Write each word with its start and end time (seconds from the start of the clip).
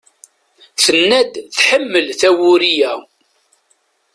Tenna-d 0.83 1.33
tḥemmel 1.55 2.07
tawuri-a. 2.19 2.91